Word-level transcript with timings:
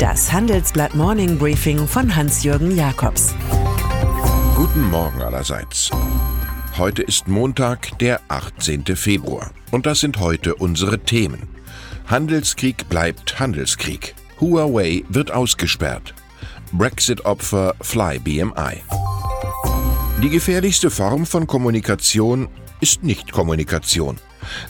Das 0.00 0.32
Handelsblatt 0.32 0.94
Morning 0.94 1.36
Briefing 1.36 1.86
von 1.86 2.16
Hans-Jürgen 2.16 2.74
Jakobs. 2.74 3.34
Guten 4.56 4.88
Morgen 4.88 5.20
allerseits. 5.20 5.90
Heute 6.78 7.02
ist 7.02 7.28
Montag, 7.28 7.98
der 7.98 8.22
18. 8.28 8.96
Februar. 8.96 9.50
Und 9.70 9.84
das 9.84 10.00
sind 10.00 10.18
heute 10.18 10.54
unsere 10.54 11.00
Themen. 11.00 11.48
Handelskrieg 12.06 12.88
bleibt 12.88 13.38
Handelskrieg. 13.40 14.14
Huawei 14.40 15.04
wird 15.10 15.32
ausgesperrt. 15.32 16.14
Brexit-Opfer 16.72 17.74
Fly 17.82 18.20
BMI. 18.20 18.80
Die 20.22 20.30
gefährlichste 20.30 20.88
Form 20.90 21.26
von 21.26 21.46
Kommunikation 21.46 22.48
ist 22.80 23.02
Nicht-Kommunikation. 23.02 24.16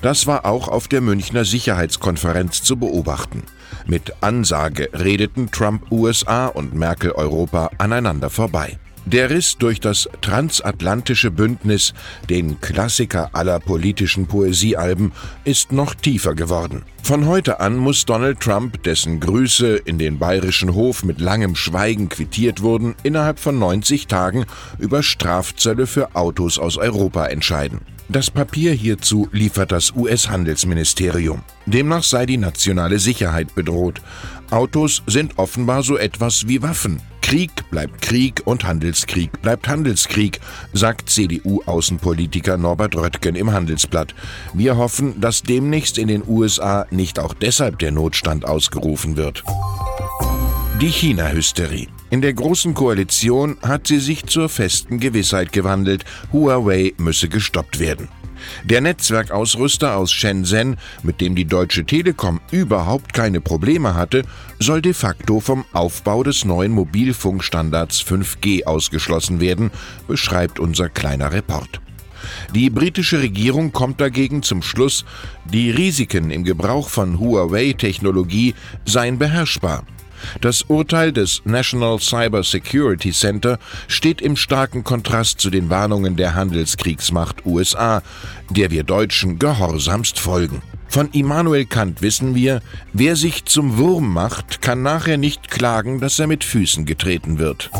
Das 0.03 0.27
war 0.27 0.47
auch 0.47 0.69
auf 0.69 0.89
der 0.89 1.01
Münchner 1.01 1.45
Sicherheitskonferenz 1.45 2.63
zu 2.63 2.77
beobachten. 2.77 3.45
Mit 3.87 4.15
Ansage 4.21 4.89
redeten 4.93 5.51
Trump 5.51 5.91
USA 5.91 6.47
und 6.47 6.75
Merkel 6.75 7.13
Europa 7.13 7.71
aneinander 7.79 8.31
vorbei. 8.31 8.79
Der 9.13 9.29
Riss 9.29 9.57
durch 9.59 9.81
das 9.81 10.09
transatlantische 10.21 11.33
Bündnis, 11.33 11.95
den 12.29 12.61
Klassiker 12.61 13.31
aller 13.33 13.59
politischen 13.59 14.29
Poesiealben, 14.29 15.11
ist 15.43 15.73
noch 15.73 15.97
tiefer 15.97 16.37
geworden. 16.37 16.85
Von 17.03 17.27
heute 17.27 17.59
an 17.59 17.77
muss 17.77 18.05
Donald 18.05 18.39
Trump, 18.39 18.85
dessen 18.85 19.19
Grüße 19.19 19.79
in 19.79 19.99
den 19.99 20.21
bayerischen 20.21 20.75
Hof 20.75 21.03
mit 21.03 21.21
langem 21.21 21.57
Schweigen 21.57 22.09
quittiert 22.09 22.63
wurden, 22.63 22.95
innerhalb 23.03 23.41
von 23.41 23.59
90 23.59 24.07
Tagen 24.07 24.47
über 24.79 25.03
Strafzölle 25.03 25.89
für 25.89 26.15
Autos 26.15 26.61
aus 26.61 26.77
Europa 26.77 27.27
entscheiden. 27.27 27.81
Das 28.09 28.31
Papier 28.31 28.73
hierzu 28.73 29.29
liefert 29.33 29.73
das 29.73 29.91
US-Handelsministerium. 29.91 31.43
Demnach 31.67 32.05
sei 32.05 32.27
die 32.27 32.39
nationale 32.39 33.01
Sicherheit 33.01 33.57
bedroht. 33.57 34.03
Autos 34.51 35.03
sind 35.09 35.37
offenbar 35.37 35.83
so 35.83 35.99
etwas 35.99 36.47
wie 36.47 36.63
Waffen. 36.63 37.03
Krieg 37.31 37.71
bleibt 37.71 38.03
Krieg 38.03 38.43
und 38.45 38.65
Handelskrieg 38.65 39.41
bleibt 39.41 39.69
Handelskrieg, 39.69 40.41
sagt 40.73 41.09
CDU-Außenpolitiker 41.11 42.57
Norbert 42.57 42.97
Röttgen 42.97 43.37
im 43.37 43.53
Handelsblatt. 43.53 44.17
Wir 44.53 44.77
hoffen, 44.77 45.21
dass 45.21 45.45
demnächst 45.45 45.97
in 45.97 46.09
den 46.09 46.25
USA 46.27 46.89
nicht 46.91 47.21
auch 47.21 47.33
deshalb 47.33 47.79
der 47.79 47.93
Notstand 47.93 48.45
ausgerufen 48.45 49.17
wird. 49.17 49.45
Die 50.81 50.89
China-Hysterie. 50.89 51.87
In 52.11 52.21
der 52.21 52.33
Großen 52.33 52.75
Koalition 52.75 53.59
hat 53.63 53.87
sie 53.87 54.01
sich 54.01 54.27
zur 54.27 54.49
festen 54.49 54.99
Gewissheit 54.99 55.53
gewandelt, 55.53 56.05
Huawei 56.33 56.95
müsse 56.97 57.29
gestoppt 57.29 57.79
werden. 57.79 58.09
Der 58.65 58.81
Netzwerkausrüster 58.81 59.97
aus 59.97 60.13
Shenzhen, 60.13 60.77
mit 61.03 61.21
dem 61.21 61.35
die 61.35 61.45
Deutsche 61.45 61.85
Telekom 61.85 62.41
überhaupt 62.51 63.13
keine 63.13 63.41
Probleme 63.41 63.95
hatte, 63.95 64.23
soll 64.59 64.83
de 64.83 64.95
facto 64.95 65.41
vom 65.41 65.65
Aufbau 65.73 66.23
des 66.23 66.45
neuen 66.45 66.73
Mobilfunkstandards 66.73 68.03
5G 68.03 68.65
ausgeschlossen 68.65 69.41
werden, 69.41 69.71
beschreibt 70.09 70.59
unser 70.61 70.89
kleiner 70.89 71.33
Report. 71.33 71.81
Die 72.55 72.71
britische 72.71 73.21
Regierung 73.21 73.73
kommt 73.73 74.01
dagegen 74.01 74.43
zum 74.43 74.63
Schluss, 74.63 75.05
die 75.45 75.71
Risiken 75.71 76.31
im 76.31 76.45
Gebrauch 76.45 76.89
von 76.89 77.19
Huawei-Technologie 77.19 78.55
seien 78.85 79.19
beherrschbar. 79.19 79.85
Das 80.41 80.63
Urteil 80.63 81.13
des 81.13 81.43
National 81.45 81.99
Cyber 81.99 82.43
Security 82.43 83.13
Center 83.13 83.59
steht 83.89 84.21
im 84.21 84.37
starken 84.37 84.85
Kontrast 84.85 85.41
zu 85.41 85.51
den 85.51 85.71
Warnungen 85.71 86.17
der 86.17 86.35
Handelskriegsmacht 86.35 87.47
USA, 87.47 88.03
der 88.51 88.71
wir 88.71 88.85
Deutschen 88.85 89.39
gehorsamst 89.39 90.19
folgen. 90.19 90.63
Von 90.89 91.09
Immanuel 91.13 91.67
Kant 91.67 92.03
wissen 92.03 92.35
wir, 92.35 92.63
wer 92.93 93.15
sich 93.15 93.45
zum 93.45 93.79
Wurm 93.79 94.13
macht, 94.13 94.61
kann 94.61 94.83
nachher 94.83 95.19
nicht 95.19 95.49
klagen, 95.49 96.01
dass 96.01 96.19
er 96.19 96.27
mit 96.27 96.43
Füßen 96.43 96.85
getreten 96.85 97.39
wird. 97.39 97.71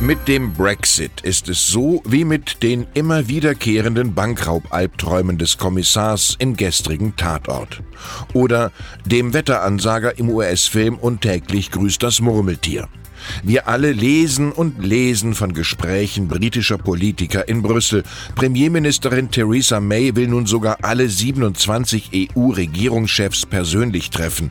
Mit 0.00 0.28
dem 0.28 0.52
Brexit 0.52 1.22
ist 1.22 1.48
es 1.48 1.68
so 1.68 2.02
wie 2.04 2.26
mit 2.26 2.62
den 2.62 2.86
immer 2.92 3.28
wiederkehrenden 3.28 4.14
Bankraubalbträumen 4.14 5.38
des 5.38 5.56
Kommissars 5.56 6.36
im 6.38 6.54
gestrigen 6.54 7.16
Tatort. 7.16 7.82
Oder 8.34 8.72
dem 9.06 9.32
Wetteransager 9.32 10.18
im 10.18 10.28
US-Film 10.28 10.96
Und 10.96 11.22
täglich 11.22 11.70
grüßt 11.70 12.02
das 12.02 12.20
Murmeltier. 12.20 12.88
Wir 13.42 13.68
alle 13.68 13.92
lesen 13.92 14.52
und 14.52 14.84
lesen 14.84 15.34
von 15.34 15.52
Gesprächen 15.52 16.28
britischer 16.28 16.78
Politiker 16.78 17.48
in 17.48 17.62
Brüssel. 17.62 18.02
Premierministerin 18.34 19.30
Theresa 19.30 19.80
May 19.80 20.14
will 20.16 20.28
nun 20.28 20.46
sogar 20.46 20.78
alle 20.82 21.08
27 21.08 22.10
EU-Regierungschefs 22.36 23.46
persönlich 23.46 24.10
treffen. 24.10 24.50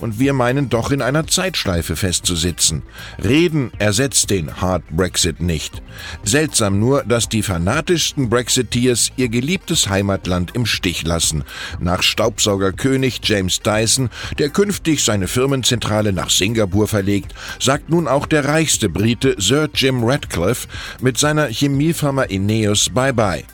Und 0.00 0.18
wir 0.18 0.32
meinen 0.32 0.70
doch 0.70 0.90
in 0.90 1.02
einer 1.02 1.26
Zeitschleife 1.26 1.94
festzusitzen. 1.94 2.82
Reden 3.22 3.70
ersetzt 3.78 4.30
den 4.30 4.60
Hard 4.60 4.82
Brexit 4.90 5.40
nicht. 5.40 5.82
Seltsam 6.24 6.78
nur, 6.80 7.04
dass 7.04 7.28
die 7.28 7.42
fanatischsten 7.42 8.30
Brexiteers 8.30 9.12
ihr 9.16 9.28
geliebtes 9.28 9.90
Heimatland 9.90 10.54
im 10.54 10.64
Stich 10.64 11.04
lassen. 11.04 11.44
Nach 11.80 12.02
Staubsaugerkönig 12.02 13.20
James 13.22 13.60
Dyson, 13.60 14.08
der 14.38 14.48
künftig 14.48 15.04
seine 15.04 15.28
Firmenzentrale 15.28 16.12
nach 16.14 16.30
Singapur 16.30 16.88
verlegt, 16.88 17.34
sagt 17.58 17.90
nun 17.90 18.08
auch 18.10 18.26
der 18.26 18.44
reichste 18.44 18.88
Brite 18.88 19.36
Sir 19.38 19.68
Jim 19.74 20.04
Radcliffe 20.04 20.68
mit 21.00 21.18
seiner 21.18 21.46
Chemiefirma 21.46 22.24
Ineos 22.24 22.90
Bye-bye. 22.90 23.44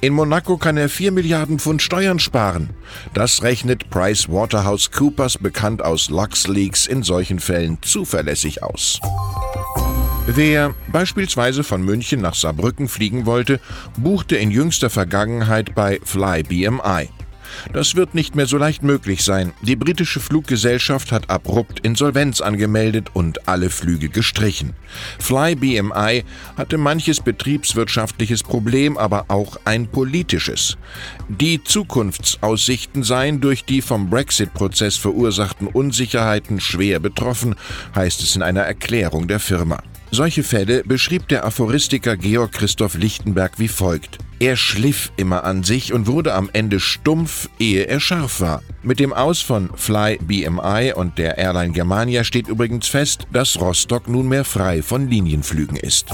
In 0.00 0.14
Monaco 0.14 0.56
kann 0.56 0.76
er 0.76 0.88
4 0.88 1.12
Milliarden 1.12 1.58
Pfund 1.58 1.82
Steuern 1.82 2.18
sparen. 2.18 2.70
Das 3.14 3.42
rechnet 3.42 3.90
PricewaterhouseCoopers 3.90 5.38
bekannt 5.38 5.82
aus 5.82 6.08
LuxLeaks 6.08 6.86
in 6.86 7.02
solchen 7.02 7.40
Fällen 7.40 7.78
zuverlässig 7.82 8.62
aus. 8.62 9.00
Wer 10.26 10.74
beispielsweise 10.88 11.62
von 11.62 11.82
München 11.82 12.20
nach 12.20 12.34
Saarbrücken 12.34 12.88
fliegen 12.88 13.26
wollte, 13.26 13.60
buchte 13.96 14.36
in 14.36 14.50
jüngster 14.50 14.90
Vergangenheit 14.90 15.74
bei 15.74 16.00
Fly 16.02 16.42
BMI. 16.42 17.08
Das 17.72 17.94
wird 17.94 18.14
nicht 18.14 18.34
mehr 18.34 18.46
so 18.46 18.58
leicht 18.58 18.82
möglich 18.82 19.24
sein. 19.24 19.52
Die 19.62 19.76
britische 19.76 20.20
Fluggesellschaft 20.20 21.12
hat 21.12 21.30
abrupt 21.30 21.80
Insolvenz 21.80 22.40
angemeldet 22.40 23.10
und 23.12 23.48
alle 23.48 23.70
Flüge 23.70 24.08
gestrichen. 24.08 24.74
Fly 25.18 25.54
BMI 25.54 26.24
hatte 26.56 26.78
manches 26.78 27.20
betriebswirtschaftliches 27.20 28.42
Problem, 28.42 28.96
aber 28.96 29.26
auch 29.28 29.56
ein 29.64 29.88
politisches. 29.88 30.76
Die 31.28 31.62
Zukunftsaussichten 31.62 33.02
seien 33.02 33.40
durch 33.40 33.64
die 33.64 33.82
vom 33.82 34.10
Brexit-Prozess 34.10 34.96
verursachten 34.96 35.66
Unsicherheiten 35.66 36.60
schwer 36.60 37.00
betroffen, 37.00 37.54
heißt 37.94 38.22
es 38.22 38.36
in 38.36 38.42
einer 38.42 38.62
Erklärung 38.62 39.28
der 39.28 39.40
Firma. 39.40 39.82
Solche 40.10 40.44
Fälle 40.44 40.82
beschrieb 40.84 41.28
der 41.28 41.44
Aphoristiker 41.44 42.16
Georg 42.16 42.52
Christoph 42.52 42.94
Lichtenberg 42.94 43.58
wie 43.58 43.68
folgt. 43.68 44.18
Er 44.38 44.56
schliff 44.56 45.12
immer 45.16 45.44
an 45.44 45.62
sich 45.62 45.94
und 45.94 46.06
wurde 46.06 46.34
am 46.34 46.50
Ende 46.52 46.78
stumpf, 46.78 47.48
ehe 47.58 47.84
er 47.84 48.00
scharf 48.00 48.40
war. 48.40 48.62
Mit 48.82 49.00
dem 49.00 49.14
Aus 49.14 49.40
von 49.40 49.70
Fly 49.74 50.18
BMI 50.18 50.92
und 50.94 51.16
der 51.16 51.38
Airline 51.38 51.72
Germania 51.72 52.22
steht 52.22 52.46
übrigens 52.46 52.86
fest, 52.86 53.26
dass 53.32 53.58
Rostock 53.58 54.08
nunmehr 54.08 54.44
frei 54.44 54.82
von 54.82 55.08
Linienflügen 55.08 55.78
ist. 55.78 56.10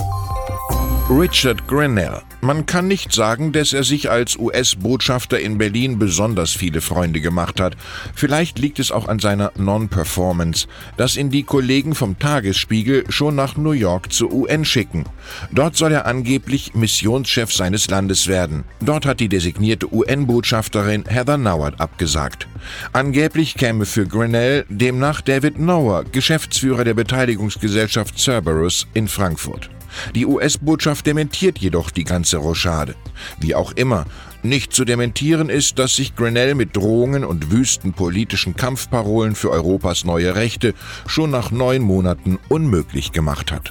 Richard 1.11 1.67
Grinnell. 1.67 2.23
Man 2.41 2.65
kann 2.65 2.89
nicht 2.89 3.13
sagen, 3.13 3.53
dass 3.53 3.73
er 3.73 3.83
sich 3.83 4.11
als 4.11 4.37
US-Botschafter 4.37 5.39
in 5.39 5.59
Berlin 5.59 5.99
besonders 5.99 6.53
viele 6.53 6.81
Freunde 6.81 7.21
gemacht 7.21 7.61
hat. 7.61 7.77
Vielleicht 8.15 8.59
liegt 8.59 8.79
es 8.79 8.93
auch 8.93 9.09
an 9.09 9.19
seiner 9.19 9.53
Non-Performance, 9.57 10.69
dass 10.97 11.17
ihn 11.17 11.31
die 11.31 11.43
Kollegen 11.43 11.95
vom 11.95 12.19
Tagesspiegel 12.19 13.05
schon 13.11 13.35
nach 13.35 13.57
New 13.57 13.73
York 13.73 14.13
zur 14.13 14.33
UN 14.33 14.65
schicken. 14.65 15.05
Dort 15.51 15.77
soll 15.77 15.93
er 15.93 16.07
angeblich 16.07 16.75
Missionschef 16.75 17.53
seines 17.53 17.91
Landes 17.91 18.29
werden. 18.29 18.65
Dort 18.81 19.05
hat 19.05 19.21
die 19.21 19.29
designierte 19.29 19.93
UN-Botschafterin 19.93 21.05
Heather 21.07 21.37
Nauert 21.37 21.81
abgesagt. 21.81 22.47
Angeblich 22.93 23.57
käme 23.57 23.87
für 23.87 24.07
Grinnell 24.07 24.65
demnach 24.69 25.21
David 25.21 25.59
Nower, 25.59 26.05
Geschäftsführer 26.05 26.85
der 26.85 26.95
Beteiligungsgesellschaft 26.95 28.19
Cerberus 28.19 28.87
in 28.95 29.09
Frankfurt. 29.09 29.69
Die 30.15 30.27
US-Botschaft 30.27 31.07
dementiert 31.07 31.59
jedoch 31.59 31.91
die 31.91 32.05
ganze 32.05 32.39
Rochade. 32.39 32.95
Wie 33.41 33.55
auch 33.55 33.73
immer, 33.73 34.07
nicht 34.43 34.73
zu 34.73 34.85
dementieren 34.85 35.49
ist, 35.49 35.79
dass 35.79 35.97
sich 35.97 36.17
Grenell 36.17 36.55
mit 36.55 36.77
Drohungen 36.77 37.25
und 37.25 37.53
wüsten 37.53 37.93
politischen 37.93 38.57
Kampfparolen 38.57 39.35
für 39.35 39.51
Europas 39.51 40.05
neue 40.05 40.35
Rechte 40.35 40.75
schon 41.07 41.31
nach 41.31 41.51
neun 41.51 41.83
Monaten 41.83 42.39
unmöglich 42.49 43.13
gemacht 43.13 43.53
hat. 43.53 43.71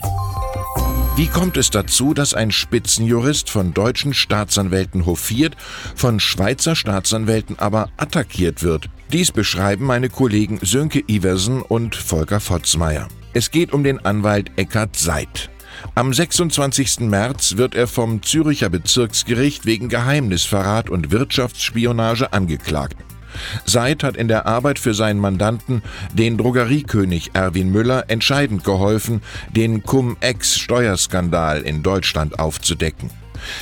Wie 1.17 1.27
kommt 1.27 1.57
es 1.57 1.69
dazu, 1.69 2.13
dass 2.13 2.33
ein 2.33 2.51
Spitzenjurist 2.51 3.49
von 3.49 3.73
deutschen 3.73 4.13
Staatsanwälten 4.13 5.05
hofiert, 5.05 5.57
von 5.93 6.21
Schweizer 6.21 6.73
Staatsanwälten 6.73 7.59
aber 7.59 7.89
attackiert 7.97 8.63
wird? 8.63 8.89
Dies 9.11 9.33
beschreiben 9.33 9.85
meine 9.85 10.09
Kollegen 10.09 10.59
Sönke 10.61 11.03
Iversen 11.05 11.61
und 11.61 11.95
Volker 11.95 12.39
Fotzmeier. 12.39 13.09
Es 13.33 13.51
geht 13.51 13.73
um 13.73 13.83
den 13.83 14.03
Anwalt 14.05 14.51
Eckhard 14.55 14.95
Seid. 14.95 15.49
Am 15.95 16.13
26. 16.13 17.01
März 17.01 17.57
wird 17.57 17.75
er 17.75 17.87
vom 17.87 18.23
Züricher 18.23 18.69
Bezirksgericht 18.69 19.65
wegen 19.65 19.89
Geheimnisverrat 19.89 20.89
und 20.89 21.11
Wirtschaftsspionage 21.11 22.31
angeklagt. 22.33 22.97
Seid 23.65 24.03
hat 24.03 24.17
in 24.17 24.27
der 24.27 24.45
Arbeit 24.45 24.79
für 24.79 24.93
seinen 24.93 25.19
Mandanten, 25.19 25.81
den 26.13 26.37
Drogeriekönig 26.37 27.31
Erwin 27.33 27.71
Müller, 27.71 28.05
entscheidend 28.09 28.63
geholfen, 28.63 29.21
den 29.49 29.83
Cum-Ex-Steuerskandal 29.83 31.61
in 31.61 31.83
Deutschland 31.83 32.39
aufzudecken. 32.39 33.09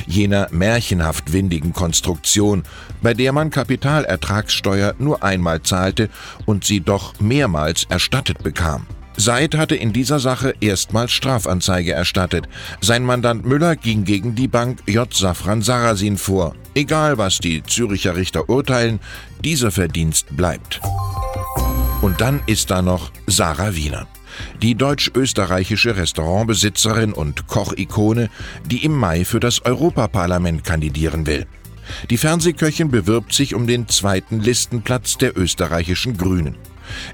Jener 0.05 0.47
märchenhaft 0.51 1.31
windigen 1.31 1.73
Konstruktion, 1.73 2.63
bei 3.01 3.13
der 3.13 3.31
man 3.31 3.49
Kapitalertragssteuer 3.49 4.95
nur 4.99 5.23
einmal 5.23 5.61
zahlte 5.61 6.09
und 6.45 6.65
sie 6.65 6.81
doch 6.81 7.19
mehrmals 7.19 7.85
erstattet 7.89 8.43
bekam. 8.43 8.85
Seid 9.19 9.57
hatte 9.57 9.75
in 9.75 9.91
dieser 9.91 10.17
Sache 10.17 10.53
erstmals 10.61 11.11
Strafanzeige 11.11 11.91
erstattet. 11.91 12.47
Sein 12.79 13.03
Mandant 13.03 13.45
Müller 13.45 13.75
ging 13.75 14.05
gegen 14.05 14.33
die 14.33 14.47
Bank 14.47 14.79
J. 14.87 15.13
Safran 15.13 15.61
Sarasin 15.61 16.17
vor. 16.17 16.55
Egal, 16.73 17.17
was 17.17 17.39
die 17.39 17.61
Züricher 17.61 18.15
Richter 18.15 18.49
urteilen, 18.49 19.01
dieser 19.43 19.71
Verdienst 19.71 20.37
bleibt. 20.37 20.79
Und 22.01 22.21
dann 22.21 22.39
ist 22.45 22.71
da 22.71 22.81
noch 22.81 23.11
Sarah 23.27 23.75
Wiener. 23.75 24.07
Die 24.61 24.75
deutsch-österreichische 24.75 25.97
Restaurantbesitzerin 25.97 27.11
und 27.11 27.45
Kochikone, 27.47 28.29
die 28.67 28.85
im 28.85 28.95
Mai 28.95 29.25
für 29.25 29.41
das 29.41 29.65
Europaparlament 29.65 30.63
kandidieren 30.63 31.27
will. 31.27 31.45
Die 32.09 32.17
Fernsehköchin 32.17 32.89
bewirbt 32.89 33.33
sich 33.33 33.53
um 33.53 33.67
den 33.67 33.89
zweiten 33.89 34.39
Listenplatz 34.39 35.17
der 35.17 35.37
österreichischen 35.37 36.15
Grünen. 36.15 36.55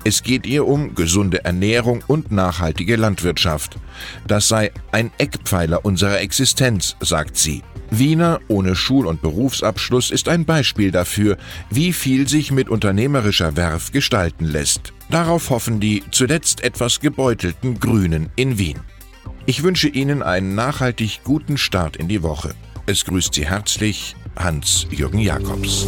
Es 0.03 0.23
geht 0.23 0.45
ihr 0.45 0.65
um 0.65 0.95
gesunde 0.95 1.43
Ernährung 1.45 2.03
und 2.07 2.31
nachhaltige 2.31 2.95
Landwirtschaft. 2.95 3.77
Das 4.27 4.47
sei 4.47 4.71
ein 4.91 5.11
Eckpfeiler 5.17 5.85
unserer 5.85 6.19
Existenz, 6.21 6.95
sagt 6.99 7.37
sie. 7.37 7.63
Wiener 7.91 8.39
ohne 8.47 8.75
Schul- 8.75 9.05
und 9.05 9.21
Berufsabschluss 9.21 10.11
ist 10.11 10.27
ein 10.27 10.45
Beispiel 10.45 10.91
dafür, 10.91 11.37
wie 11.69 11.93
viel 11.93 12.27
sich 12.27 12.51
mit 12.51 12.69
unternehmerischer 12.69 13.55
Werf 13.55 13.91
gestalten 13.91 14.45
lässt. 14.45 14.93
Darauf 15.09 15.49
hoffen 15.49 15.79
die 15.79 16.03
zuletzt 16.11 16.63
etwas 16.63 16.99
gebeutelten 16.99 17.79
Grünen 17.79 18.29
in 18.35 18.57
Wien. 18.57 18.79
Ich 19.45 19.61
wünsche 19.61 19.87
Ihnen 19.87 20.23
einen 20.23 20.55
nachhaltig 20.55 21.21
guten 21.23 21.57
Start 21.57 21.95
in 21.97 22.07
die 22.07 22.23
Woche. 22.23 22.55
Es 22.87 23.05
grüßt 23.05 23.33
Sie 23.33 23.45
herzlich 23.45 24.15
Hans-Jürgen 24.35 25.19
Jakobs. 25.19 25.85